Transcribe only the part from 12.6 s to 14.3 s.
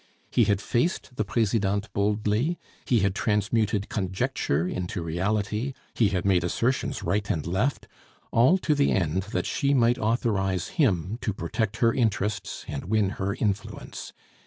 and win her influence.